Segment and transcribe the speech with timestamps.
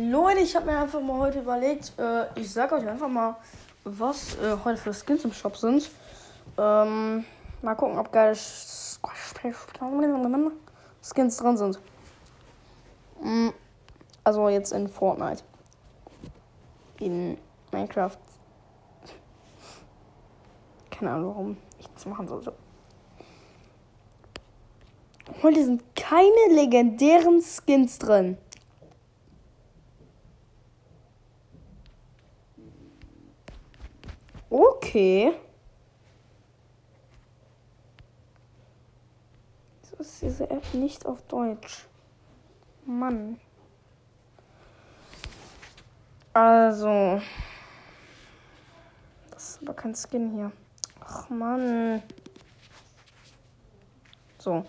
[0.00, 3.34] Leute, ich habe mir einfach mal heute überlegt, äh, ich sag euch einfach mal,
[3.82, 5.90] was äh, heute für Skins im Shop sind.
[6.56, 7.24] Ähm,
[7.62, 9.66] mal gucken, ob geile Skins
[11.36, 11.80] drin sind.
[13.20, 13.48] Mm,
[14.22, 15.42] also jetzt in Fortnite.
[17.00, 17.36] In
[17.72, 18.18] Minecraft.
[20.92, 22.52] Keine Ahnung, warum ich das machen sollte.
[25.42, 28.38] Heute sind keine legendären Skins drin.
[34.50, 35.34] Okay.
[39.82, 41.86] Wieso ist diese App nicht auf Deutsch?
[42.86, 43.38] Mann.
[46.32, 47.20] Also.
[49.30, 50.52] Das ist aber kein Skin hier.
[51.00, 52.02] Ach Mann.
[54.38, 54.64] So.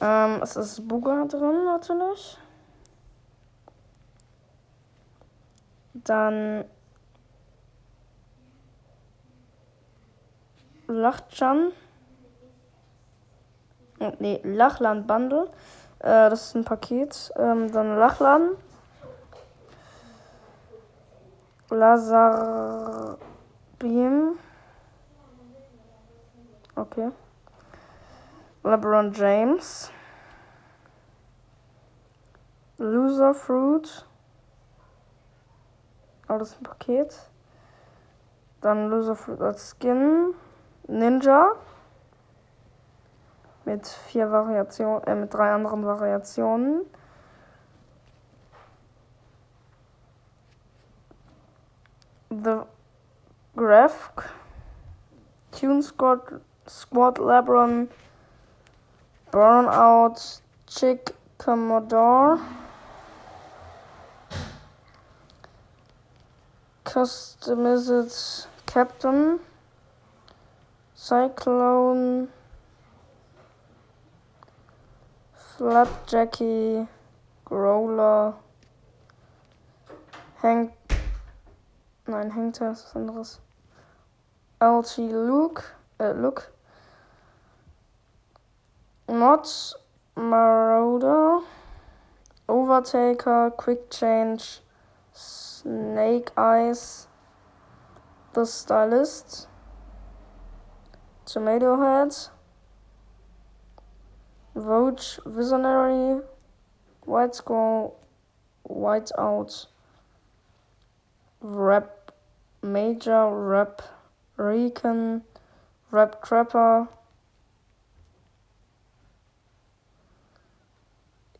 [0.00, 2.38] Ähm, es ist Buga drin natürlich.
[5.94, 6.64] Dann
[10.86, 11.72] Lachchan.
[14.18, 15.50] Ne, Lachland Bundle.
[16.00, 17.32] Äh, das ist ein Paket.
[17.36, 18.56] Ähm, dann Lachlan.
[21.70, 23.18] Lazar
[23.78, 24.38] Beam.
[26.74, 27.10] Okay.
[28.64, 29.90] LeBron James.
[32.78, 34.06] Loser Fruit.
[36.28, 37.30] Alles ein Paket.
[38.60, 40.34] Dann Loser Fruit als Skin.
[40.88, 41.52] Ninja.
[43.64, 46.82] Mit vier Variationen, äh, mit drei anderen Variationen.
[52.30, 52.62] The
[53.54, 54.12] Graph.
[55.52, 57.88] Tune Squad, Squad Lebron.
[59.30, 60.40] Burnout.
[60.66, 62.38] Chick Commodore.
[66.84, 69.38] Customized Captain.
[71.04, 72.28] Cyclone,
[75.34, 76.86] Flapjackie,
[77.44, 78.34] Growler,
[80.40, 80.72] Hank,
[82.06, 83.40] nein, Hangter ist was anderes.
[84.60, 85.64] LG Luke,
[85.98, 86.52] äh, Look,
[89.08, 89.74] Mods,
[90.14, 91.40] Marauder,
[92.46, 94.62] Overtaker, Quick Change,
[95.12, 97.08] Snake Eyes,
[98.34, 99.48] The Stylist,
[101.24, 102.30] Tomato Heads,
[104.54, 106.20] Vogue Visionary,
[107.04, 107.96] White Skull,
[108.68, 109.66] Whiteout,
[111.40, 112.12] Rap
[112.62, 113.82] Major, Rap
[114.36, 115.22] Recon,
[115.90, 116.88] Rap Trapper,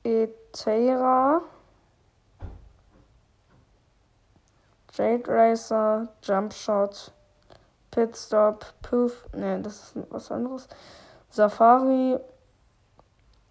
[0.04, 1.40] Etera,
[4.96, 7.10] Jade Racer, Jump Shot,
[7.92, 10.66] Pit Stop, Poof, ne, das ist was anderes.
[11.28, 12.16] Safari,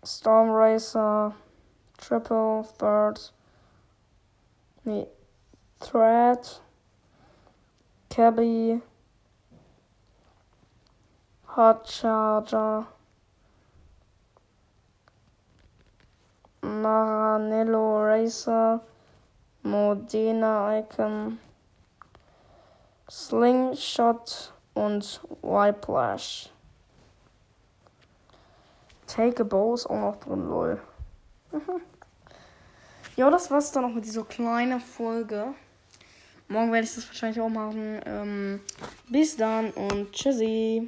[0.03, 1.35] Storm Racer,
[1.99, 3.31] Triple, Third,
[4.83, 5.07] nee,
[5.79, 6.59] Thread,
[8.09, 8.81] Cabby,
[11.55, 12.87] Hot Charger,
[16.63, 18.81] Maranello Racer,
[19.63, 21.37] Modena Icon,
[23.11, 26.49] Slingshot und Whiplash.
[29.05, 30.81] Take a Bow ist auch noch drin, lol.
[33.17, 35.47] ja, das war's dann noch mit dieser kleinen Folge.
[36.47, 38.01] Morgen werde ich das wahrscheinlich auch machen.
[38.05, 38.61] Ähm,
[39.09, 40.87] bis dann und tschüssi.